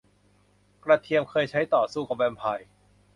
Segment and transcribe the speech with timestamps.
[0.83, 2.67] กระเทียมเคยใช้ต่อสู้กับแวมไพร์